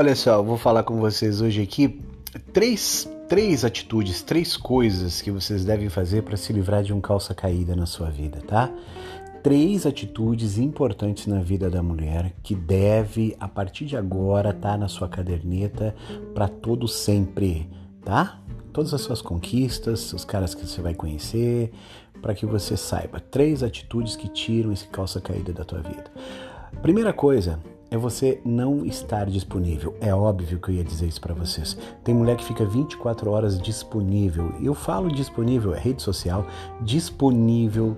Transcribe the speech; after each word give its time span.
Olha 0.00 0.16
só, 0.16 0.36
eu 0.36 0.44
vou 0.44 0.56
falar 0.56 0.82
com 0.82 0.98
vocês 0.98 1.42
hoje 1.42 1.60
aqui 1.60 2.00
três, 2.54 3.06
três 3.28 3.66
atitudes, 3.66 4.22
três 4.22 4.56
coisas 4.56 5.20
que 5.20 5.30
vocês 5.30 5.62
devem 5.62 5.90
fazer 5.90 6.22
para 6.22 6.38
se 6.38 6.54
livrar 6.54 6.82
de 6.82 6.90
um 6.90 7.02
calça 7.02 7.34
caída 7.34 7.76
na 7.76 7.84
sua 7.84 8.08
vida, 8.08 8.40
tá? 8.46 8.72
Três 9.42 9.84
atitudes 9.84 10.56
importantes 10.56 11.26
na 11.26 11.40
vida 11.42 11.68
da 11.68 11.82
mulher 11.82 12.32
que 12.42 12.54
deve, 12.54 13.36
a 13.38 13.46
partir 13.46 13.84
de 13.84 13.94
agora, 13.94 14.52
estar 14.52 14.70
tá 14.70 14.78
na 14.78 14.88
sua 14.88 15.06
caderneta 15.06 15.94
para 16.32 16.48
todo 16.48 16.88
sempre, 16.88 17.68
tá? 18.02 18.40
Todas 18.72 18.94
as 18.94 19.02
suas 19.02 19.20
conquistas, 19.20 20.14
os 20.14 20.24
caras 20.24 20.54
que 20.54 20.66
você 20.66 20.80
vai 20.80 20.94
conhecer, 20.94 21.72
para 22.22 22.34
que 22.34 22.46
você 22.46 22.74
saiba. 22.74 23.20
Três 23.20 23.62
atitudes 23.62 24.16
que 24.16 24.30
tiram 24.30 24.72
esse 24.72 24.86
calça 24.88 25.20
caída 25.20 25.52
da 25.52 25.62
tua 25.62 25.82
vida. 25.82 26.10
Primeira 26.80 27.12
coisa, 27.12 27.60
é 27.90 27.96
você 27.96 28.40
não 28.44 28.84
estar 28.86 29.26
disponível. 29.26 29.96
É 30.00 30.14
óbvio 30.14 30.60
que 30.60 30.70
eu 30.70 30.74
ia 30.76 30.84
dizer 30.84 31.06
isso 31.06 31.20
para 31.20 31.34
vocês. 31.34 31.76
Tem 32.04 32.14
mulher 32.14 32.36
que 32.36 32.44
fica 32.44 32.64
24 32.64 33.30
horas 33.30 33.60
disponível. 33.60 34.54
Eu 34.62 34.74
falo 34.74 35.12
disponível, 35.12 35.74
é 35.74 35.78
rede 35.78 36.02
social, 36.02 36.46
disponível 36.80 37.96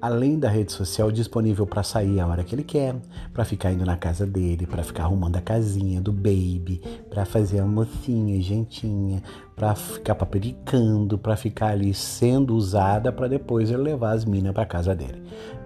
além 0.00 0.38
da 0.38 0.48
rede 0.48 0.72
social, 0.72 1.10
disponível 1.10 1.66
para 1.66 1.82
sair 1.82 2.20
a 2.20 2.26
hora 2.26 2.44
que 2.44 2.54
ele 2.54 2.62
quer, 2.62 2.94
para 3.32 3.44
ficar 3.44 3.72
indo 3.72 3.84
na 3.84 3.96
casa 3.96 4.26
dele, 4.26 4.66
para 4.66 4.82
ficar 4.82 5.04
arrumando 5.04 5.36
a 5.36 5.40
casinha 5.40 6.00
do 6.00 6.12
baby, 6.12 6.80
para 7.10 7.24
fazer 7.24 7.60
a 7.60 7.66
mocinha, 7.66 8.40
gentinha, 8.40 9.22
para 9.58 9.74
ficar 9.74 10.14
papericando, 10.14 11.18
para 11.18 11.36
ficar 11.36 11.70
ali 11.72 11.92
sendo 11.92 12.54
usada 12.54 13.10
para 13.10 13.26
depois 13.26 13.70
ele 13.70 13.82
levar 13.82 14.12
as 14.12 14.24
minas 14.24 14.54
para 14.54 14.64
casa 14.64 14.94
dele. 14.94 15.20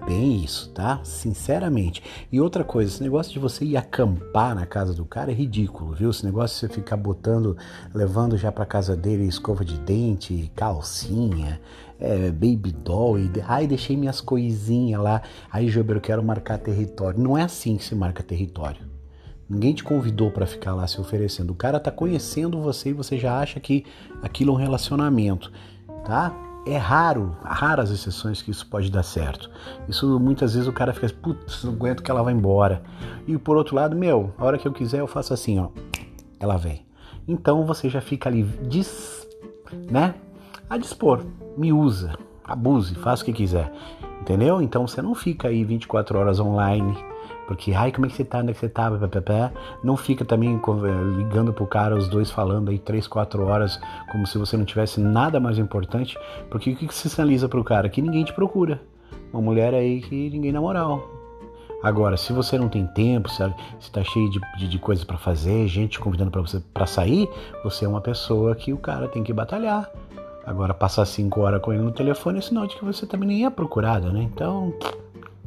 Bem 0.07 0.43
isso, 0.43 0.71
tá? 0.71 0.99
Sinceramente. 1.05 2.03
E 2.33 2.41
outra 2.41 2.65
coisa, 2.65 2.91
esse 2.91 3.03
negócio 3.03 3.33
de 3.33 3.39
você 3.39 3.65
ir 3.65 3.77
acampar 3.77 4.55
na 4.55 4.67
casa 4.67 4.95
do 4.95 5.05
cara 5.05 5.31
é 5.31 5.35
ridículo, 5.35 5.93
viu? 5.93 6.11
Esse 6.11 6.25
negócio 6.25 6.55
de 6.55 6.73
você 6.73 6.81
ficar 6.81 6.97
botando, 6.97 7.57
levando 7.95 8.37
já 8.37 8.51
para 8.51 8.65
casa 8.65 8.97
dele 8.97 9.27
escova 9.27 9.65
de 9.65 9.79
dente, 9.79 10.51
calcinha, 10.57 11.61
é, 12.01 12.31
baby 12.31 12.73
doll, 12.73 13.19
e, 13.19 13.31
ai, 13.47 13.67
deixei 13.67 13.97
minhas 13.97 14.21
coisinhas 14.21 15.01
lá, 15.01 15.23
aí, 15.53 15.69
Jober, 15.69 15.97
eu 15.97 16.01
quero 16.01 16.23
marcar 16.23 16.59
território. 16.59 17.21
Não 17.21 17.37
é 17.39 17.43
assim 17.43 17.77
que 17.77 17.85
se 17.85 17.95
marca 17.95 18.23
território. 18.23 18.92
Ninguém 19.53 19.75
te 19.75 19.85
convidou 19.85 20.31
para 20.31 20.47
ficar 20.47 20.75
lá 20.75 20.87
se 20.87 20.99
oferecendo. 20.99 21.51
O 21.51 21.55
cara 21.55 21.79
tá 21.79 21.91
conhecendo 21.91 22.59
você 22.59 22.89
e 22.89 22.95
você 22.95 23.19
já 23.19 23.39
acha 23.39 23.61
que 23.61 23.85
aquilo 24.23 24.51
é 24.51 24.55
um 24.55 24.57
relacionamento, 24.57 25.53
tá? 26.07 26.35
É 26.67 26.79
raro, 26.79 27.37
raras 27.43 27.91
exceções 27.91 28.41
que 28.41 28.51
isso 28.51 28.67
pode 28.67 28.91
dar 28.91 29.03
certo. 29.03 29.51
Isso 29.87 30.19
muitas 30.19 30.55
vezes 30.55 30.67
o 30.67 30.73
cara 30.73 30.95
fica, 30.95 31.07
putz, 31.11 31.65
não 31.65 31.75
aguento 31.75 32.03
que 32.03 32.11
ela 32.11 32.23
vá 32.23 32.33
embora. 32.33 32.83
E 33.29 33.37
por 33.37 33.59
outro 33.59 33.77
lado, 33.77 33.95
meu, 33.95 34.33
a 34.39 34.45
hora 34.47 34.57
que 34.57 34.67
eu 34.67 34.73
quiser 34.73 35.01
eu 35.01 35.07
faço 35.07 35.35
assim, 35.35 35.59
ó, 35.59 35.69
ela 36.41 36.57
vem. 36.57 36.87
Então 37.29 37.67
você 37.67 37.91
já 37.91 38.01
fica 38.01 38.31
ali, 38.31 38.45
dis, 38.67 39.29
né? 39.91 40.15
A 40.71 40.79
dispor, 40.79 41.27
me 41.59 41.75
usa, 41.75 42.19
abuse, 42.43 42.95
faça 42.95 43.23
o 43.23 43.27
que 43.27 43.35
quiser. 43.35 43.71
Entendeu? 44.19 44.63
Então 44.63 44.87
você 44.87 45.03
não 45.03 45.15
fica 45.15 45.49
aí 45.49 45.63
24 45.63 46.19
horas 46.19 46.41
online 46.41 47.12
porque, 47.47 47.73
ai, 47.73 47.93
como 47.93 48.07
é 48.07 48.09
que 48.09 48.17
você 48.17 48.25
tá? 48.25 48.39
Onde 48.39 48.51
é 48.51 48.55
que 48.55 48.61
você 48.61 48.69
tá? 48.69 49.53
Não 49.83 49.97
fica 49.97 50.25
também 50.25 50.61
ligando 51.17 51.53
pro 51.53 51.67
cara, 51.67 51.97
os 51.97 52.09
dois 52.09 52.31
falando 52.31 52.71
aí 52.71 52.79
3, 52.79 53.07
4 53.07 53.45
horas, 53.45 53.81
como 54.11 54.27
se 54.27 54.39
você 54.39 54.57
não 54.57 54.65
tivesse 54.65 55.01
nada 55.01 55.41
mais 55.41 55.59
importante. 55.59 56.17
Porque 56.51 56.71
o 56.71 56.77
que, 56.77 56.87
que 56.87 56.95
sinaliza 56.95 57.49
pro 57.49 57.65
cara? 57.65 57.89
Que 57.89 58.01
ninguém 58.01 58.25
te 58.25 58.33
procura. 58.33 58.81
Uma 59.33 59.43
mulher 59.43 59.75
aí 59.75 60.01
que 60.03 60.31
ninguém 60.31 60.53
na 60.53 60.61
moral. 60.61 61.03
Agora, 61.83 62.17
se 62.17 62.33
você 62.33 62.57
não 62.57 62.69
tem 62.69 62.87
tempo, 62.87 63.29
se 63.29 63.43
está 63.81 64.05
cheio 64.05 64.31
de, 64.31 64.41
de, 64.57 64.69
de 64.69 64.79
coisas 64.79 65.05
para 65.05 65.19
fazer, 65.19 65.67
gente 65.67 65.99
convidando 65.99 66.31
para 66.31 66.41
você 66.41 66.61
para 66.73 66.87
sair, 66.87 67.29
você 67.65 67.85
é 67.85 67.89
uma 67.89 68.01
pessoa 68.01 68.55
que 68.55 68.73
o 68.73 68.79
cara 68.79 69.09
tem 69.09 69.25
que 69.25 69.33
batalhar. 69.33 69.91
Agora, 70.47 70.73
passar 70.73 71.05
cinco 71.07 71.41
horas 71.41 71.61
com 71.61 71.73
ele 71.73 71.83
no 71.83 71.91
telefone 71.91 72.39
é 72.39 72.43
sinal 72.43 72.69
de 72.69 72.77
que 72.77 72.85
você 72.85 73.05
também 73.05 73.29
nem 73.29 73.47
é 73.47 73.51
procurada, 73.51 74.13
né? 74.13 74.23
Então, 74.23 74.73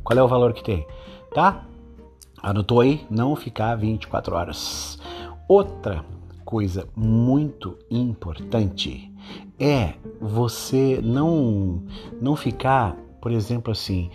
qual 0.04 0.20
é 0.20 0.24
o 0.24 0.28
valor 0.28 0.52
que 0.52 0.64
tem? 0.64 0.86
Tá? 1.34 1.64
Anotou 2.46 2.82
aí? 2.82 3.04
Não 3.10 3.36
ficar 3.36 3.74
24 3.74 4.36
horas. 4.36 5.00
Outra 5.48 6.06
coisa 6.46 6.88
muito 6.96 7.76
importante 7.90 9.12
é 9.60 9.96
você 10.22 11.00
não 11.04 11.82
não 12.22 12.36
ficar, 12.36 12.96
por 13.20 13.32
exemplo, 13.32 13.72
assim, 13.72 14.12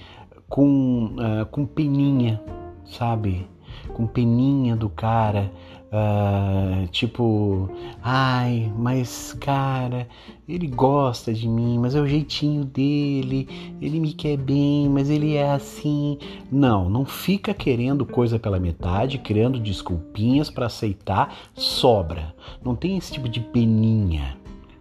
com, 0.49 1.17
uh, 1.17 1.45
com 1.51 1.67
peninha, 1.67 2.41
sabe? 2.85 3.49
Com 3.95 4.07
peninha 4.07 4.77
do 4.77 4.89
cara, 4.89 5.51
Uh, 5.93 6.87
tipo, 6.93 7.69
ai, 8.01 8.73
mas 8.77 9.37
cara, 9.41 10.07
ele 10.49 10.69
gosta 10.69 11.35
de 11.35 11.49
mim, 11.49 11.81
mas 11.81 11.97
é 11.97 12.01
o 12.01 12.07
jeitinho 12.07 12.65
dele, 12.65 13.49
ele 13.83 13.99
me 13.99 14.13
quer 14.13 14.37
bem, 14.37 14.89
mas 14.89 15.11
ele 15.11 15.35
é 15.35 15.51
assim. 15.51 16.17
Não, 16.51 16.89
não 16.89 17.05
fica 17.05 17.53
querendo 17.53 18.07
coisa 18.07 18.39
pela 18.39 18.61
metade, 18.61 19.19
criando 19.19 19.59
desculpinhas 19.59 20.49
para 20.49 20.67
aceitar, 20.67 21.35
sobra. 21.55 22.37
Não 22.65 22.77
tem 22.77 22.97
esse 22.97 23.13
tipo 23.13 23.29
de 23.29 23.41
peninha. 23.41 24.39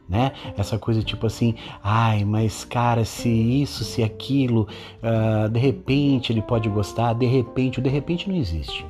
Né? 0.08 0.32
Essa 0.58 0.80
coisa 0.80 1.04
tipo 1.04 1.28
assim, 1.28 1.54
ai, 1.84 2.24
mas 2.24 2.66
cara, 2.66 3.06
se 3.06 3.30
isso, 3.30 3.84
se 3.84 4.02
aquilo, 4.02 4.68
uh, 5.04 5.50
de 5.50 5.60
repente 5.60 6.32
ele 6.32 6.42
pode 6.42 6.68
gostar, 6.68 7.14
de 7.14 7.28
repente, 7.28 7.80
o 7.80 7.82
de 7.82 7.90
repente 7.90 8.28
não 8.28 8.36
existe. 8.36 8.84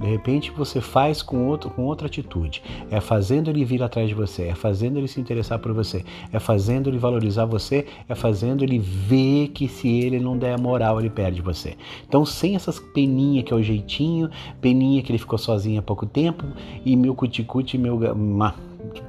De 0.00 0.06
repente 0.06 0.50
você 0.50 0.80
faz 0.80 1.22
com, 1.22 1.46
outro, 1.46 1.70
com 1.70 1.84
outra 1.84 2.06
atitude. 2.06 2.62
É 2.90 3.00
fazendo 3.00 3.48
ele 3.48 3.64
vir 3.64 3.82
atrás 3.82 4.08
de 4.08 4.14
você, 4.14 4.44
é 4.44 4.54
fazendo 4.54 4.98
ele 4.98 5.08
se 5.08 5.20
interessar 5.20 5.58
por 5.58 5.72
você, 5.72 6.04
é 6.32 6.38
fazendo 6.38 6.90
ele 6.90 6.98
valorizar 6.98 7.46
você, 7.46 7.86
é 8.08 8.14
fazendo 8.14 8.62
ele 8.62 8.78
ver 8.78 9.48
que 9.48 9.68
se 9.68 9.88
ele 9.88 10.20
não 10.20 10.36
der 10.36 10.58
moral, 10.60 11.00
ele 11.00 11.10
perde 11.10 11.40
você. 11.40 11.76
Então, 12.06 12.24
sem 12.24 12.54
essas 12.54 12.78
peninhas 12.78 13.44
que 13.44 13.52
é 13.52 13.56
o 13.56 13.62
jeitinho, 13.62 14.30
peninha 14.60 15.02
que 15.02 15.10
ele 15.10 15.18
ficou 15.18 15.38
sozinho 15.38 15.80
há 15.80 15.82
pouco 15.82 16.06
tempo, 16.06 16.44
e 16.84 16.96
meu 16.96 17.14
cuticute, 17.14 17.78
meu. 17.78 18.00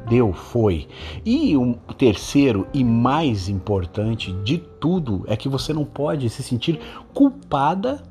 Deu, 0.09 0.33
foi. 0.33 0.87
E 1.23 1.55
o 1.55 1.75
terceiro 1.97 2.65
e 2.73 2.83
mais 2.83 3.47
importante 3.47 4.31
de 4.43 4.57
tudo 4.57 5.23
é 5.27 5.35
que 5.35 5.47
você 5.47 5.71
não 5.71 5.85
pode 5.85 6.29
se 6.29 6.41
sentir 6.41 6.79
culpada 7.13 8.01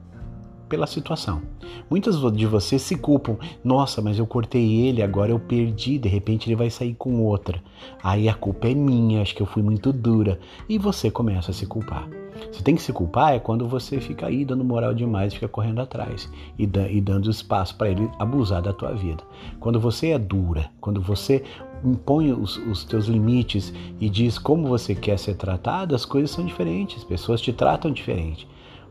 pela 0.69 0.87
situação. 0.87 1.43
Muitas 1.91 2.21
de 2.33 2.47
vocês 2.47 2.83
se 2.83 2.97
culpam. 2.97 3.37
Nossa, 3.65 4.03
mas 4.03 4.19
eu 4.19 4.27
cortei 4.27 4.87
ele, 4.87 5.03
agora 5.03 5.31
eu 5.31 5.39
perdi, 5.39 5.99
de 5.99 6.09
repente 6.09 6.49
ele 6.49 6.57
vai 6.57 6.71
sair 6.71 6.95
com 6.95 7.23
outra. 7.23 7.63
Aí 8.03 8.29
a 8.29 8.35
culpa 8.35 8.69
é 8.69 8.75
minha, 8.75 9.23
acho 9.23 9.35
que 9.35 9.43
eu 9.43 9.47
fui 9.47 9.63
muito 9.63 9.93
dura. 9.93 10.39
E 10.69 10.79
você 10.79 11.11
começa 11.11 11.51
a 11.51 11.55
se 11.55 11.67
culpar. 11.67 12.09
Você 12.53 12.63
tem 12.63 12.75
que 12.75 12.83
se 12.83 12.93
culpar 12.93 13.35
é 13.35 13.39
quando 13.39 13.67
você 13.67 14.01
fica 14.01 14.27
aí 14.27 14.45
dando 14.45 14.65
moral 14.65 14.93
demais, 14.93 15.33
fica 15.33 15.49
correndo 15.49 15.81
atrás 15.81 16.31
e, 16.59 16.67
da, 16.67 16.89
e 16.89 17.01
dando 17.01 17.31
espaço 17.31 17.77
para 17.77 17.89
ele 17.89 18.11
abusar 18.19 18.63
da 18.63 18.73
tua 18.73 18.93
vida. 18.93 19.23
Quando 19.59 19.81
você 19.81 20.09
é 20.09 20.19
dura, 20.19 20.71
quando 20.81 21.01
você 21.01 21.43
impõe 21.85 22.33
os, 22.33 22.57
os 22.57 22.85
teus 22.85 23.07
limites 23.07 23.73
e 24.01 24.09
diz 24.09 24.39
como 24.39 24.69
você 24.69 24.95
quer 24.95 25.19
ser 25.19 25.35
tratado, 25.35 25.95
as 25.95 26.05
coisas 26.05 26.31
são 26.31 26.45
diferentes, 26.45 27.05
pessoas 27.05 27.41
te 27.41 27.53
tratam 27.53 27.91
diferente. 27.91 28.47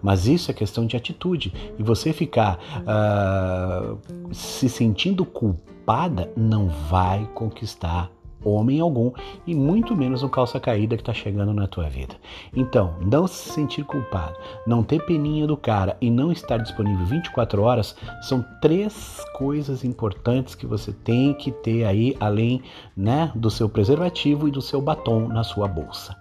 Mas 0.05 0.27
isso 0.27 0.51
é 0.51 0.53
questão 0.53 0.85
de 0.85 0.95
atitude. 0.95 1.51
E 1.79 1.81
você 1.81 2.13
ficar 2.13 2.59
uh, 2.81 3.97
se 4.31 4.69
sentindo 4.69 5.25
culpada 5.25 6.31
não 6.37 6.67
vai 6.67 7.27
conquistar 7.33 8.11
homem 8.43 8.79
algum 8.79 9.11
e 9.47 9.55
muito 9.55 9.95
menos 9.95 10.21
um 10.21 10.29
calça 10.29 10.59
caída 10.59 10.95
que 10.95 11.01
está 11.01 11.11
chegando 11.11 11.55
na 11.55 11.65
tua 11.65 11.89
vida. 11.89 12.13
Então, 12.55 12.93
não 13.01 13.25
se 13.25 13.49
sentir 13.49 13.83
culpado, 13.83 14.37
não 14.67 14.83
ter 14.83 15.03
peninha 15.07 15.47
do 15.47 15.57
cara 15.57 15.97
e 15.99 16.11
não 16.11 16.31
estar 16.31 16.57
disponível 16.57 17.03
24 17.07 17.63
horas 17.63 17.95
são 18.21 18.45
três 18.61 19.19
coisas 19.35 19.83
importantes 19.83 20.53
que 20.53 20.67
você 20.67 20.93
tem 20.93 21.33
que 21.33 21.51
ter 21.51 21.83
aí 21.83 22.15
além, 22.19 22.61
né, 22.95 23.31
do 23.33 23.49
seu 23.49 23.67
preservativo 23.67 24.47
e 24.47 24.51
do 24.51 24.61
seu 24.61 24.79
batom 24.79 25.27
na 25.27 25.43
sua 25.43 25.67
bolsa. 25.67 26.15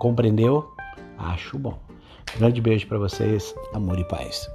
Compreendeu? 0.00 0.74
Acho 1.16 1.56
bom. 1.56 1.87
Grande 2.36 2.60
beijo 2.60 2.86
para 2.86 2.98
vocês, 2.98 3.54
amor 3.72 3.98
e 3.98 4.04
paz. 4.04 4.50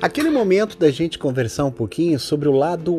Aquele 0.00 0.30
momento 0.30 0.78
da 0.78 0.90
gente 0.92 1.18
conversar 1.18 1.64
um 1.64 1.72
pouquinho 1.72 2.20
sobre 2.20 2.48
o 2.48 2.52
lado, 2.52 2.94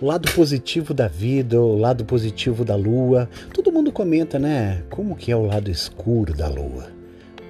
o 0.00 0.06
lado 0.06 0.30
positivo 0.32 0.94
da 0.94 1.08
vida, 1.08 1.60
o 1.60 1.76
lado 1.76 2.04
positivo 2.04 2.64
da 2.64 2.76
lua. 2.76 3.28
Todo 3.52 3.72
mundo 3.72 3.90
comenta, 3.90 4.38
né? 4.38 4.84
Como 4.88 5.16
que 5.16 5.32
é 5.32 5.36
o 5.36 5.44
lado 5.44 5.68
escuro 5.68 6.32
da 6.32 6.48
lua? 6.48 6.86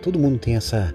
Todo 0.00 0.18
mundo 0.18 0.38
tem 0.38 0.56
essa, 0.56 0.94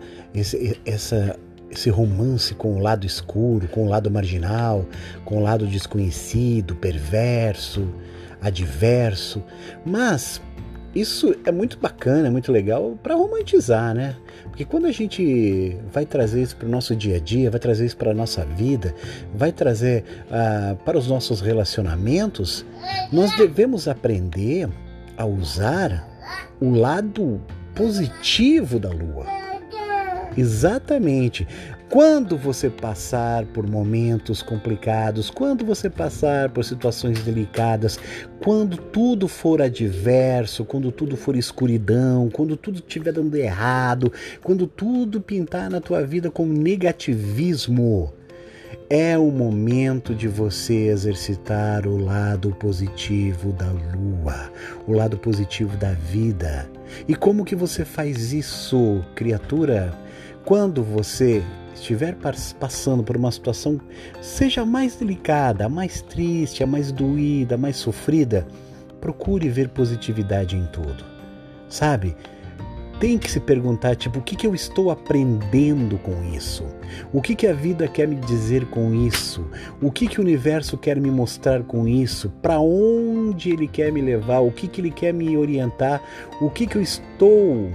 essa 0.84 1.38
esse 1.72 1.90
romance 1.90 2.54
com 2.54 2.76
o 2.76 2.80
lado 2.80 3.06
escuro, 3.06 3.68
com 3.68 3.86
o 3.86 3.90
lado 3.90 4.12
marginal, 4.12 4.86
com 5.24 5.38
o 5.38 5.42
lado 5.42 5.66
desconhecido, 5.66 6.76
perverso, 6.76 7.88
adverso. 8.42 9.42
Mas 9.86 10.42
isso 10.94 11.34
é 11.46 11.52
muito 11.52 11.78
bacana, 11.78 12.28
é 12.28 12.30
muito 12.30 12.52
legal 12.52 12.98
para 13.02 13.16
romantizar, 13.16 13.96
né? 13.96 14.16
Porque 14.44 14.66
quando 14.66 14.86
a 14.86 14.92
gente 14.92 15.78
vai 15.94 16.06
trazer 16.06 16.42
isso 16.42 16.58
para 16.58 16.68
o 16.68 16.72
nosso 16.72 16.94
dia 16.94 17.16
a 17.16 17.20
dia, 17.20 17.50
vai 17.50 17.60
trazer 17.60 17.86
isso 17.86 17.96
para 17.96 18.12
a 18.12 18.14
nossa 18.14 18.44
vida, 18.44 18.94
vai 19.34 19.54
trazer 19.54 20.04
uh, 20.28 20.76
para 20.84 20.98
os 20.98 21.08
nossos 21.08 21.40
relacionamentos, 21.40 22.66
nós 23.12 23.36
devemos 23.38 23.88
aprender 23.88 24.68
a 25.18 25.26
usar 25.26 26.06
o 26.60 26.72
lado 26.72 27.42
positivo 27.74 28.78
da 28.78 28.90
lua. 28.90 29.41
Exatamente. 30.38 31.48
Quando 31.90 32.38
você 32.38 32.70
passar 32.70 33.46
por 33.48 33.70
momentos 33.70 34.42
complicados, 34.42 35.30
quando 35.30 35.66
você 35.66 35.90
passar 35.90 36.50
por 36.50 36.64
situações 36.64 37.22
delicadas, 37.22 38.00
quando 38.42 38.78
tudo 38.78 39.28
for 39.28 39.62
adverso, 39.62 40.64
quando 40.64 40.90
tudo 40.90 41.18
for 41.18 41.36
escuridão, 41.36 42.30
quando 42.30 42.56
tudo 42.56 42.80
estiver 42.80 43.12
dando 43.12 43.36
errado, 43.36 44.12
quando 44.42 44.68
tudo 44.68 45.20
pintar 45.20 45.70
na 45.70 45.82
tua 45.82 46.02
vida 46.06 46.32
com 46.32 46.46
negativismo, 46.46 48.14
é 48.90 49.18
o 49.18 49.30
momento 49.30 50.16
de 50.16 50.30
você 50.30 50.88
exercitar 50.88 51.86
o 51.86 51.98
lado 51.98 52.52
positivo 52.56 53.52
da 53.52 53.70
lua, 53.70 54.52
o 54.88 54.94
lado 54.94 55.18
positivo 55.18 55.76
da 55.76 55.92
vida. 55.92 56.70
E 57.08 57.16
como 57.16 57.46
que 57.46 57.56
você 57.56 57.86
faz 57.86 58.32
isso, 58.34 59.02
criatura? 59.16 59.94
Quando 60.46 60.84
você 60.84 61.44
estiver 61.74 62.16
passando 62.60 63.04
por 63.04 63.16
uma 63.16 63.32
situação, 63.32 63.80
seja 64.22 64.66
mais 64.66 64.96
delicada, 64.96 65.70
mais 65.70 66.02
triste, 66.02 66.66
mais 66.66 66.92
doída, 66.92 67.58
mais 67.58 67.78
sofrida, 67.78 68.48
procure 69.00 69.50
ver 69.50 69.70
positividade 69.70 70.56
em 70.56 70.66
tudo. 70.68 71.04
Sabe? 71.70 72.16
Tem 73.00 73.18
que 73.18 73.32
se 73.32 73.40
perguntar, 73.40 73.96
tipo, 73.96 74.20
o 74.20 74.22
que, 74.22 74.36
que 74.36 74.46
eu 74.46 74.54
estou 74.54 74.92
aprendendo 74.92 75.98
com 75.98 76.24
isso? 76.36 76.66
O 77.12 77.20
que, 77.20 77.34
que 77.34 77.48
a 77.48 77.54
vida 77.54 77.88
quer 77.88 78.08
me 78.08 78.16
dizer 78.16 78.66
com 78.68 78.94
isso? 78.94 79.48
O 79.82 79.92
que, 79.92 80.08
que 80.08 80.20
o 80.20 80.24
universo 80.24 80.78
quer 80.78 81.00
me 81.00 81.10
mostrar 81.10 81.64
com 81.64 81.88
isso? 81.88 82.30
Para 82.42 82.60
onde 82.60 83.52
ele 83.52 83.68
quer 83.68 83.92
me 83.92 84.02
levar? 84.02 84.42
O 84.42 84.52
que, 84.52 84.68
que 84.68 84.82
ele 84.82 84.92
quer 84.92 85.14
me 85.14 85.36
orientar? 85.36 86.00
O 86.40 86.50
que, 86.50 86.68
que 86.68 86.78
eu 86.78 86.82
estou 86.82 87.72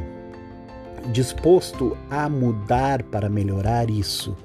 disposto 1.13 1.97
a 2.11 2.29
mudar 2.29 3.03
para 3.03 3.29
melhorar 3.29 3.91
isso? 3.91 4.37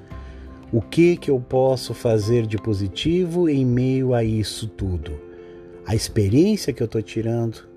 O 0.72 0.80
que 0.80 1.16
que 1.16 1.30
eu 1.30 1.38
posso 1.38 1.92
fazer 1.92 2.46
de 2.46 2.56
positivo 2.56 3.48
em 3.48 3.64
meio 3.64 4.14
a 4.14 4.24
isso 4.24 4.66
tudo? 4.68 5.12
A 5.86 5.94
experiência 5.94 6.72
que 6.72 6.82
eu 6.82 6.86
estou 6.86 7.02
tirando, 7.02 7.68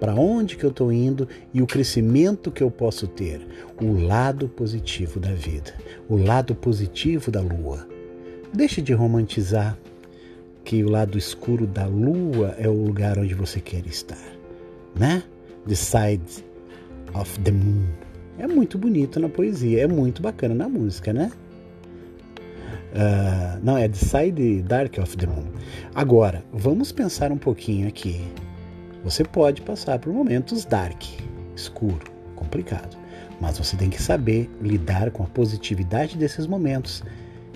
para 0.00 0.14
onde 0.14 0.56
que 0.56 0.64
eu 0.64 0.70
estou 0.70 0.92
indo 0.92 1.28
e 1.52 1.62
o 1.62 1.66
crescimento 1.66 2.50
que 2.50 2.62
eu 2.62 2.70
posso 2.70 3.06
ter, 3.06 3.46
o 3.80 3.92
lado 3.92 4.48
positivo 4.48 5.20
da 5.20 5.32
vida, 5.32 5.72
o 6.08 6.16
lado 6.16 6.54
positivo 6.54 7.30
da 7.30 7.40
lua. 7.40 7.86
Deixe 8.52 8.82
de 8.82 8.92
romantizar 8.92 9.78
que 10.64 10.82
o 10.82 10.90
lado 10.90 11.16
escuro 11.16 11.66
da 11.66 11.86
lua 11.86 12.54
é 12.58 12.68
o 12.68 12.84
lugar 12.84 13.18
onde 13.18 13.34
você 13.34 13.60
quer 13.60 13.86
estar, 13.86 14.26
né? 14.98 15.22
The 15.68 15.74
side 15.74 16.44
of 17.14 17.38
the 17.40 17.52
moon. 17.52 18.03
É 18.38 18.46
muito 18.46 18.76
bonito 18.76 19.20
na 19.20 19.28
poesia, 19.28 19.82
é 19.82 19.86
muito 19.86 20.20
bacana 20.20 20.54
na 20.54 20.68
música, 20.68 21.12
né? 21.12 21.30
Uh, 22.94 23.60
não, 23.62 23.76
é 23.76 23.88
The 23.88 23.94
Side 23.94 24.62
Dark 24.62 24.98
of 24.98 25.16
the 25.16 25.26
Moon. 25.26 25.46
Agora, 25.94 26.44
vamos 26.52 26.92
pensar 26.92 27.32
um 27.32 27.38
pouquinho 27.38 27.88
aqui. 27.88 28.20
Você 29.04 29.24
pode 29.24 29.62
passar 29.62 29.98
por 29.98 30.12
momentos 30.12 30.64
dark, 30.64 31.02
escuro, 31.54 32.10
complicado, 32.34 32.96
mas 33.40 33.58
você 33.58 33.76
tem 33.76 33.90
que 33.90 34.00
saber 34.00 34.48
lidar 34.62 35.10
com 35.10 35.22
a 35.22 35.26
positividade 35.26 36.16
desses 36.16 36.46
momentos 36.46 37.02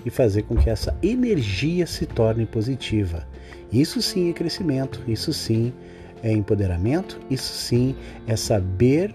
e 0.05 0.09
fazer 0.09 0.43
com 0.43 0.55
que 0.55 0.69
essa 0.69 0.95
energia 1.01 1.87
se 1.87 2.05
torne 2.05 2.45
positiva. 2.45 3.27
Isso 3.71 4.01
sim 4.01 4.29
é 4.29 4.33
crescimento, 4.33 5.01
isso 5.07 5.33
sim 5.33 5.73
é 6.21 6.31
empoderamento, 6.31 7.19
isso 7.29 7.53
sim 7.53 7.95
é 8.27 8.35
saber 8.35 9.13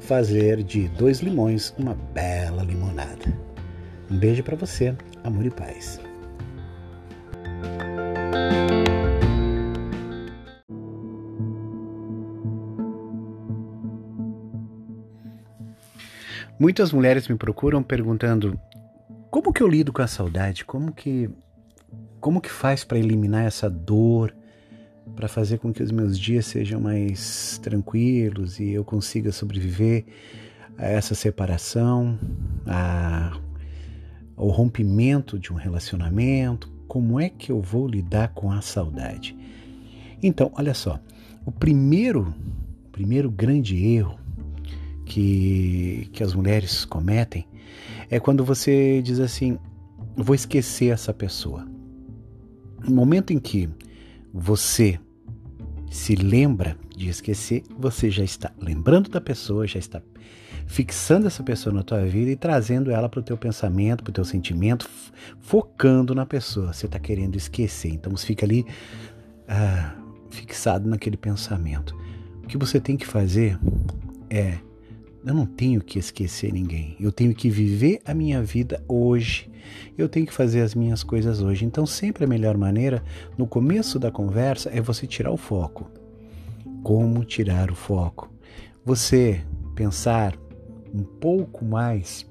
fazer 0.00 0.62
de 0.62 0.88
dois 0.88 1.20
limões 1.20 1.74
uma 1.78 1.94
bela 1.94 2.62
limonada. 2.62 3.26
Um 4.10 4.16
beijo 4.16 4.42
para 4.42 4.56
você, 4.56 4.96
amor 5.22 5.44
e 5.44 5.50
paz. 5.50 6.00
Muitas 16.58 16.92
mulheres 16.92 17.28
me 17.28 17.36
procuram 17.36 17.82
perguntando 17.84 18.58
como 19.30 19.52
que 19.52 19.62
eu 19.62 19.68
lido 19.68 19.92
com 19.92 20.02
a 20.02 20.08
saudade, 20.08 20.64
como 20.64 20.92
que 20.92 21.30
como 22.20 22.40
que 22.40 22.50
faz 22.50 22.82
para 22.82 22.98
eliminar 22.98 23.44
essa 23.44 23.70
dor, 23.70 24.34
para 25.18 25.26
fazer 25.26 25.58
com 25.58 25.72
que 25.72 25.82
os 25.82 25.90
meus 25.90 26.16
dias 26.16 26.46
sejam 26.46 26.80
mais 26.80 27.58
tranquilos 27.60 28.60
e 28.60 28.70
eu 28.70 28.84
consiga 28.84 29.32
sobreviver 29.32 30.04
a 30.76 30.86
essa 30.86 31.12
separação, 31.12 32.16
a, 32.64 33.36
ao 34.36 34.46
rompimento 34.46 35.36
de 35.36 35.52
um 35.52 35.56
relacionamento. 35.56 36.70
Como 36.86 37.18
é 37.18 37.28
que 37.28 37.50
eu 37.50 37.60
vou 37.60 37.88
lidar 37.88 38.28
com 38.28 38.52
a 38.52 38.60
saudade? 38.60 39.36
Então, 40.22 40.52
olha 40.54 40.72
só, 40.72 41.00
o 41.44 41.50
primeiro, 41.50 42.32
primeiro 42.92 43.28
grande 43.28 43.76
erro 43.76 44.20
que, 45.04 46.08
que 46.12 46.22
as 46.22 46.32
mulheres 46.32 46.84
cometem 46.84 47.44
é 48.08 48.20
quando 48.20 48.44
você 48.44 49.02
diz 49.02 49.18
assim: 49.18 49.58
vou 50.16 50.36
esquecer 50.36 50.92
essa 50.92 51.12
pessoa. 51.12 51.66
No 52.84 52.94
momento 52.94 53.32
em 53.32 53.40
que 53.40 53.68
você 54.32 55.00
se 55.98 56.14
lembra 56.14 56.76
de 56.96 57.08
esquecer, 57.08 57.64
você 57.76 58.08
já 58.08 58.22
está 58.22 58.52
lembrando 58.60 59.10
da 59.10 59.20
pessoa, 59.20 59.66
já 59.66 59.78
está 59.78 60.00
fixando 60.64 61.26
essa 61.26 61.42
pessoa 61.42 61.74
na 61.74 61.82
tua 61.82 62.04
vida 62.06 62.30
e 62.30 62.36
trazendo 62.36 62.90
ela 62.90 63.08
para 63.08 63.20
o 63.20 63.22
teu 63.22 63.36
pensamento, 63.36 64.04
para 64.04 64.10
o 64.10 64.14
teu 64.14 64.24
sentimento, 64.24 64.88
focando 65.40 66.14
na 66.14 66.24
pessoa. 66.24 66.72
Você 66.72 66.86
está 66.86 66.98
querendo 66.98 67.36
esquecer, 67.36 67.90
então 67.90 68.16
você 68.16 68.26
fica 68.26 68.46
ali 68.46 68.64
ah, 69.48 69.96
fixado 70.30 70.88
naquele 70.88 71.16
pensamento. 71.16 71.96
O 72.44 72.46
que 72.46 72.56
você 72.56 72.78
tem 72.78 72.96
que 72.96 73.06
fazer 73.06 73.58
é 74.30 74.58
eu 75.26 75.34
não 75.34 75.46
tenho 75.46 75.80
que 75.82 75.98
esquecer 75.98 76.52
ninguém. 76.52 76.96
Eu 77.00 77.10
tenho 77.10 77.34
que 77.34 77.50
viver 77.50 78.00
a 78.04 78.14
minha 78.14 78.40
vida 78.40 78.82
hoje. 78.86 79.50
Eu 79.96 80.08
tenho 80.08 80.26
que 80.26 80.32
fazer 80.32 80.60
as 80.60 80.74
minhas 80.74 81.02
coisas 81.02 81.42
hoje. 81.42 81.64
Então, 81.64 81.86
sempre 81.86 82.24
a 82.24 82.28
melhor 82.28 82.56
maneira, 82.56 83.02
no 83.36 83.46
começo 83.46 83.98
da 83.98 84.10
conversa, 84.10 84.70
é 84.72 84.80
você 84.80 85.06
tirar 85.06 85.30
o 85.30 85.36
foco. 85.36 85.90
Como 86.82 87.24
tirar 87.24 87.70
o 87.70 87.74
foco? 87.74 88.30
Você 88.84 89.40
pensar 89.74 90.36
um 90.94 91.02
pouco 91.02 91.64
mais 91.64 92.26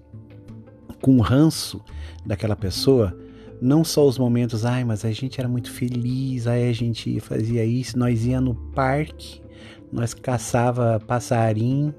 com 1.01 1.19
ranço 1.19 1.81
daquela 2.25 2.55
pessoa, 2.55 3.17
não 3.61 3.83
só 3.83 4.07
os 4.07 4.17
momentos, 4.17 4.65
ai, 4.65 4.83
mas 4.83 5.05
a 5.05 5.11
gente 5.11 5.39
era 5.39 5.47
muito 5.47 5.71
feliz, 5.71 6.47
ai, 6.47 6.69
a 6.69 6.73
gente 6.73 7.19
fazia 7.19 7.63
isso, 7.65 7.97
nós 7.97 8.25
ia 8.25 8.39
no 8.39 8.55
parque, 8.55 9.41
nós 9.91 10.13
caçava 10.13 10.99
passarinho, 10.99 11.93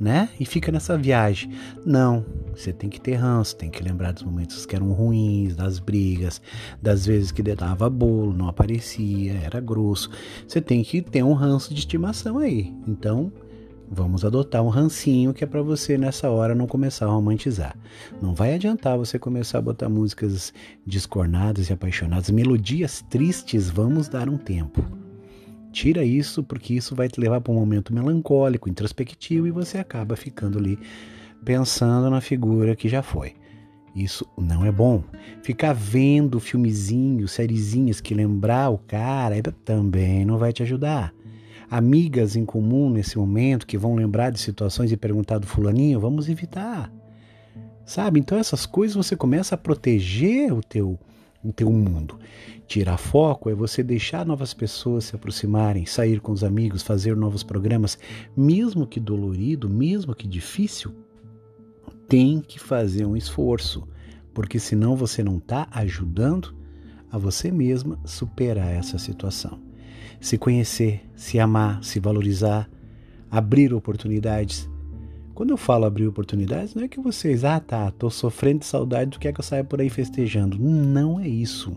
né? 0.00 0.30
E 0.40 0.46
fica 0.46 0.72
nessa 0.72 0.96
viagem. 0.96 1.52
Não, 1.84 2.24
você 2.54 2.72
tem 2.72 2.88
que 2.88 3.00
ter 3.00 3.14
ranço, 3.14 3.54
tem 3.54 3.68
que 3.68 3.82
lembrar 3.82 4.12
dos 4.12 4.22
momentos 4.22 4.64
que 4.64 4.74
eram 4.74 4.92
ruins, 4.92 5.54
das 5.54 5.78
brigas, 5.78 6.40
das 6.80 7.04
vezes 7.04 7.30
que 7.30 7.42
dava 7.42 7.90
bolo, 7.90 8.32
não 8.32 8.48
aparecia, 8.48 9.34
era 9.34 9.60
grosso. 9.60 10.10
Você 10.48 10.60
tem 10.60 10.82
que 10.82 11.02
ter 11.02 11.22
um 11.22 11.34
ranço 11.34 11.74
de 11.74 11.80
estimação 11.80 12.38
aí. 12.38 12.72
Então, 12.88 13.30
vamos 13.90 14.24
adotar 14.24 14.62
um 14.62 14.68
rancinho 14.68 15.34
que 15.34 15.44
é 15.44 15.46
para 15.46 15.60
você 15.60 15.98
nessa 15.98 16.30
hora 16.30 16.54
não 16.54 16.66
começar 16.66 17.06
a 17.06 17.10
romantizar. 17.10 17.76
Não 18.22 18.34
vai 18.34 18.54
adiantar 18.54 18.96
você 18.96 19.18
começar 19.18 19.58
a 19.58 19.62
botar 19.62 19.88
músicas 19.88 20.54
descornadas 20.86 21.68
e 21.68 21.72
apaixonadas, 21.72 22.30
melodias 22.30 23.04
tristes, 23.10 23.68
vamos 23.68 24.08
dar 24.08 24.28
um 24.28 24.38
tempo. 24.38 24.99
Tira 25.72 26.04
isso, 26.04 26.42
porque 26.42 26.74
isso 26.74 26.94
vai 26.94 27.08
te 27.08 27.20
levar 27.20 27.40
para 27.40 27.52
um 27.52 27.56
momento 27.56 27.94
melancólico, 27.94 28.68
introspectivo, 28.68 29.46
e 29.46 29.50
você 29.50 29.78
acaba 29.78 30.16
ficando 30.16 30.58
ali 30.58 30.78
pensando 31.44 32.10
na 32.10 32.20
figura 32.20 32.76
que 32.76 32.88
já 32.88 33.02
foi. 33.02 33.34
Isso 33.94 34.26
não 34.38 34.64
é 34.64 34.70
bom. 34.70 35.02
Ficar 35.42 35.72
vendo 35.72 36.38
filmezinhos, 36.38 37.32
sériezinhas 37.32 38.00
que 38.00 38.14
lembrar 38.14 38.70
o 38.70 38.78
cara 38.78 39.42
também 39.64 40.24
não 40.24 40.38
vai 40.38 40.52
te 40.52 40.62
ajudar. 40.62 41.12
Amigas 41.70 42.36
em 42.36 42.44
comum 42.44 42.90
nesse 42.90 43.16
momento 43.16 43.66
que 43.66 43.78
vão 43.78 43.94
lembrar 43.94 44.30
de 44.30 44.40
situações 44.40 44.90
e 44.90 44.96
perguntar 44.96 45.38
do 45.38 45.46
fulaninho, 45.46 46.00
vamos 46.00 46.28
evitar. 46.28 46.92
Sabe? 47.84 48.20
Então 48.20 48.38
essas 48.38 48.66
coisas 48.66 48.96
você 48.96 49.16
começa 49.16 49.54
a 49.54 49.58
proteger 49.58 50.52
o 50.52 50.60
teu 50.60 50.98
no 51.42 51.52
teu 51.52 51.70
mundo. 51.70 52.18
Tirar 52.66 52.98
foco 52.98 53.50
é 53.50 53.54
você 53.54 53.82
deixar 53.82 54.24
novas 54.24 54.54
pessoas 54.54 55.04
se 55.04 55.16
aproximarem, 55.16 55.86
sair 55.86 56.20
com 56.20 56.32
os 56.32 56.44
amigos, 56.44 56.82
fazer 56.82 57.16
novos 57.16 57.42
programas, 57.42 57.98
mesmo 58.36 58.86
que 58.86 59.00
dolorido, 59.00 59.68
mesmo 59.68 60.14
que 60.14 60.28
difícil, 60.28 60.94
tem 62.08 62.40
que 62.40 62.58
fazer 62.58 63.04
um 63.06 63.16
esforço, 63.16 63.88
porque 64.34 64.58
senão 64.58 64.96
você 64.96 65.22
não 65.22 65.38
está 65.38 65.68
ajudando 65.70 66.54
a 67.10 67.18
você 67.18 67.50
mesma 67.50 67.98
superar 68.04 68.72
essa 68.72 68.98
situação. 68.98 69.60
Se 70.20 70.36
conhecer, 70.36 71.02
se 71.16 71.38
amar, 71.38 71.82
se 71.82 71.98
valorizar, 71.98 72.68
abrir 73.30 73.72
oportunidades. 73.72 74.68
Quando 75.40 75.52
eu 75.52 75.56
falo 75.56 75.86
abrir 75.86 76.06
oportunidades, 76.06 76.74
não 76.74 76.82
é 76.82 76.88
que 76.88 77.00
vocês, 77.00 77.46
ah 77.46 77.58
tá, 77.58 77.90
tô 77.92 78.10
sofrendo 78.10 78.58
de 78.58 78.66
saudade 78.66 79.12
do 79.12 79.18
que 79.18 79.26
é 79.26 79.32
que 79.32 79.40
eu 79.40 79.42
saio 79.42 79.64
por 79.64 79.80
aí 79.80 79.88
festejando. 79.88 80.58
Não 80.58 81.18
é 81.18 81.26
isso. 81.26 81.74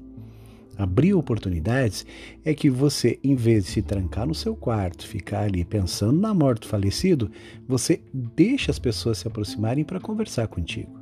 Abrir 0.77 1.13
oportunidades 1.13 2.05
é 2.43 2.53
que 2.53 2.70
você, 2.70 3.17
em 3.24 3.36
vez 3.36 3.63
de 3.63 3.72
se 3.72 3.82
trancar 3.82 4.27
no 4.27 4.36
seu 4.36 4.53
quarto, 4.53 5.08
ficar 5.08 5.43
ali 5.43 5.63
pensando 5.63 6.20
na 6.20 6.34
morte 6.34 6.63
do 6.63 6.67
falecido, 6.67 7.32
você 7.65 8.01
deixa 8.13 8.70
as 8.70 8.79
pessoas 8.79 9.20
se 9.20 9.29
aproximarem 9.29 9.86
para 9.86 9.98
conversar 9.98 10.50
contigo. 10.50 11.00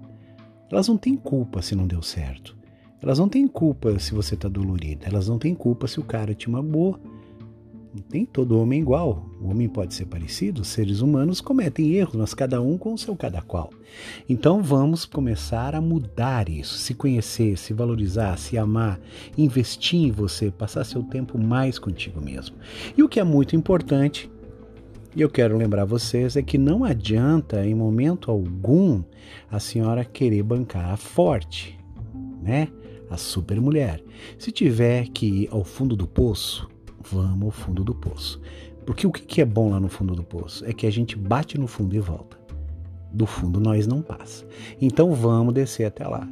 Elas 0.71 0.87
não 0.87 0.97
têm 0.97 1.15
culpa 1.15 1.63
se 1.63 1.73
não 1.73 1.87
deu 1.87 2.03
certo. 2.03 2.55
Elas 3.01 3.17
não 3.17 3.27
têm 3.27 3.47
culpa 3.47 3.97
se 3.97 4.13
você 4.13 4.35
está 4.35 4.47
dolorida. 4.47 5.07
Elas 5.07 5.27
não 5.27 5.39
têm 5.39 5.55
culpa 5.55 5.87
se 5.87 5.99
o 5.99 6.03
cara 6.03 6.35
te 6.35 6.47
magoou. 6.47 6.99
Nem 8.11 8.25
todo 8.25 8.57
homem 8.57 8.79
igual. 8.79 9.29
O 9.41 9.49
homem 9.49 9.67
pode 9.67 9.93
ser 9.93 10.05
parecido, 10.05 10.61
os 10.61 10.69
seres 10.69 11.01
humanos 11.01 11.41
cometem 11.41 11.93
erros, 11.93 12.15
mas 12.15 12.33
cada 12.33 12.61
um 12.61 12.77
com 12.77 12.93
o 12.93 12.97
seu 12.97 13.15
cada 13.15 13.41
qual. 13.41 13.69
Então 14.29 14.61
vamos 14.61 15.03
começar 15.05 15.75
a 15.75 15.81
mudar 15.81 16.47
isso, 16.47 16.75
se 16.75 16.93
conhecer, 16.93 17.57
se 17.57 17.73
valorizar, 17.73 18.37
se 18.37 18.57
amar, 18.57 18.99
investir 19.37 19.99
em 19.99 20.11
você, 20.11 20.49
passar 20.49 20.85
seu 20.85 21.03
tempo 21.03 21.37
mais 21.37 21.77
contigo 21.77 22.21
mesmo. 22.21 22.55
E 22.97 23.03
o 23.03 23.09
que 23.09 23.19
é 23.19 23.23
muito 23.23 23.55
importante, 23.55 24.31
e 25.13 25.21
eu 25.21 25.29
quero 25.29 25.57
lembrar 25.57 25.83
vocês, 25.83 26.37
é 26.37 26.41
que 26.41 26.57
não 26.57 26.85
adianta 26.85 27.65
em 27.65 27.75
momento 27.75 28.31
algum 28.31 29.03
a 29.49 29.59
senhora 29.59 30.05
querer 30.05 30.43
bancar 30.43 30.91
a 30.91 30.97
forte, 30.97 31.77
né? 32.41 32.69
A 33.09 33.17
super 33.17 33.59
mulher. 33.59 34.01
Se 34.37 34.53
tiver 34.53 35.09
que 35.09 35.25
ir 35.25 35.49
ao 35.51 35.65
fundo 35.65 35.97
do 35.97 36.07
poço, 36.07 36.70
vamos 37.09 37.45
ao 37.45 37.51
fundo 37.51 37.83
do 37.83 37.93
poço. 37.93 38.41
Porque 38.85 39.05
o 39.05 39.11
que 39.11 39.41
é 39.41 39.45
bom 39.45 39.69
lá 39.69 39.79
no 39.79 39.89
fundo 39.89 40.15
do 40.15 40.23
poço? 40.23 40.65
É 40.65 40.73
que 40.73 40.87
a 40.87 40.91
gente 40.91 41.15
bate 41.15 41.57
no 41.57 41.67
fundo 41.67 41.95
e 41.95 41.99
volta. 41.99 42.39
Do 43.11 43.25
fundo 43.25 43.59
nós 43.59 43.85
não 43.85 44.01
passa. 44.01 44.45
Então 44.81 45.13
vamos 45.13 45.53
descer 45.53 45.85
até 45.85 46.07
lá. 46.07 46.27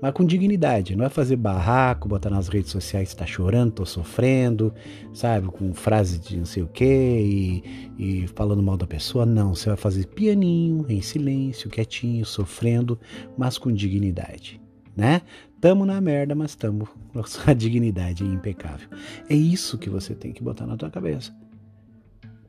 Mas 0.00 0.12
com 0.12 0.24
dignidade, 0.24 0.94
não 0.94 1.04
é 1.04 1.08
fazer 1.08 1.34
barraco, 1.34 2.08
botar 2.08 2.30
nas 2.30 2.46
redes 2.46 2.70
sociais, 2.70 3.08
está 3.08 3.26
chorando, 3.26 3.72
tô 3.72 3.86
sofrendo, 3.86 4.72
sabe, 5.12 5.48
com 5.48 5.74
frase 5.74 6.18
de 6.18 6.36
não 6.36 6.44
sei 6.44 6.62
o 6.62 6.68
quê 6.68 7.20
e, 7.20 7.64
e 7.98 8.26
falando 8.28 8.62
mal 8.62 8.76
da 8.76 8.86
pessoa. 8.86 9.26
Não, 9.26 9.54
você 9.54 9.68
vai 9.68 9.76
fazer 9.76 10.06
pianinho, 10.06 10.86
em 10.88 11.02
silêncio, 11.02 11.68
quietinho, 11.68 12.24
sofrendo, 12.24 12.98
mas 13.36 13.58
com 13.58 13.72
dignidade, 13.72 14.60
né? 14.96 15.22
Tamo 15.60 15.84
na 15.84 16.00
merda, 16.00 16.34
mas 16.34 16.54
tamo 16.54 16.86
com 17.12 17.50
a 17.50 17.54
dignidade 17.54 18.24
impecável. 18.24 18.88
É 19.28 19.34
isso 19.34 19.78
que 19.78 19.90
você 19.90 20.14
tem 20.14 20.32
que 20.32 20.42
botar 20.42 20.66
na 20.66 20.76
tua 20.76 20.90
cabeça. 20.90 21.34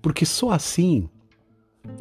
Porque 0.02 0.26
só 0.26 0.52
assim 0.52 1.10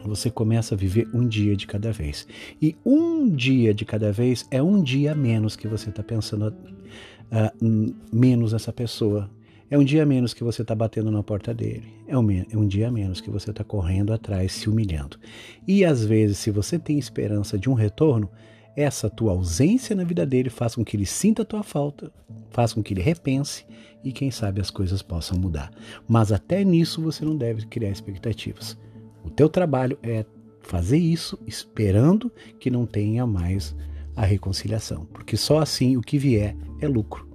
você 0.05 0.31
começa 0.31 0.75
a 0.75 0.79
viver 0.79 1.09
um 1.15 1.27
dia 1.27 1.57
de 1.57 1.67
cada 1.67 1.93
vez. 1.93 2.27
E 2.61 2.77
um 2.85 3.29
dia 3.29 3.73
de 3.73 3.85
cada 3.85 4.13
vez 4.13 4.47
é 4.51 4.63
um 4.63 4.83
dia 4.83 5.15
menos 5.15 5.57
que 5.57 5.67
você 5.67 5.89
está 5.89 6.03
pensando 6.03 6.49
uh, 6.49 7.95
menos 8.13 8.53
essa 8.53 8.73
pessoa. 8.73 9.31
É 9.71 9.79
um 9.79 9.85
dia 9.85 10.05
menos 10.07 10.33
que 10.33 10.43
você 10.43 10.63
está 10.63 10.75
batendo 10.75 11.11
na 11.11 11.23
porta 11.23 11.53
dele. 11.53 11.89
É 12.07 12.17
um, 12.19 12.31
é 12.31 12.57
um 12.57 12.67
dia 12.67 12.91
menos 12.91 13.21
que 13.21 13.31
você 13.31 13.51
está 13.51 13.63
correndo 13.63 14.13
atrás, 14.13 14.53
se 14.53 14.69
humilhando. 14.69 15.19
E 15.67 15.85
às 15.85 16.05
vezes, 16.05 16.39
se 16.39 16.51
você 16.51 16.79
tem 16.79 16.99
esperança 16.99 17.59
de 17.59 17.69
um 17.69 17.75
retorno, 17.75 18.31
essa 18.79 19.11
tua 19.11 19.33
ausência 19.33 19.97
na 19.97 20.05
vida 20.05 20.25
dele 20.25 20.49
faz 20.49 20.77
com 20.77 20.85
que 20.85 20.97
ele 20.97 21.05
sinta 21.05 21.43
a 21.43 21.45
tua 21.45 21.65
falta, 21.65 22.13
faz 22.51 22.73
com 22.73 22.81
que 22.81 22.95
ele 22.95 23.03
repense 23.03 23.67
e 24.05 24.13
quem 24.13 24.31
sabe 24.31 24.61
as 24.61 24.71
coisas 24.71 25.03
possam 25.03 25.37
mudar. 25.37 25.73
Mas 26.07 26.31
até 26.31 26.63
nisso 26.63 27.03
você 27.03 27.25
não 27.25 27.37
deve 27.37 27.67
criar 27.67 27.91
expectativas. 27.91 28.79
O 29.25 29.31
teu 29.31 29.49
trabalho 29.49 29.99
é 30.01 30.25
fazer 30.61 30.99
isso 30.99 31.37
esperando 31.45 32.31
que 32.61 32.71
não 32.71 32.87
tenha 32.87 33.27
mais 33.27 33.75
a 34.15 34.25
reconciliação, 34.25 35.07
porque 35.07 35.37
só 35.37 35.59
assim 35.59 35.97
o 35.97 36.01
que 36.01 36.17
vier 36.17 36.57
é 36.81 36.87
lucro. 36.87 37.29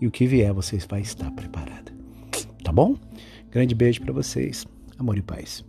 E 0.00 0.06
o 0.08 0.10
que 0.10 0.26
vier 0.26 0.52
você 0.52 0.78
vai 0.78 1.00
estar 1.00 1.30
preparada. 1.30 1.94
Tá 2.64 2.72
bom? 2.72 2.96
Grande 3.50 3.74
beijo 3.74 4.00
para 4.00 4.12
vocês. 4.12 4.66
Amor 4.98 5.16
e 5.16 5.22
paz. 5.22 5.64